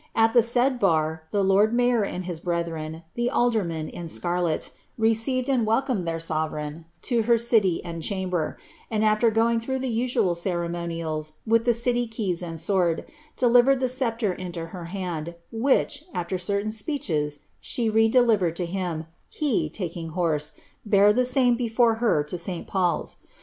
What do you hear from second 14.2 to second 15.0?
into her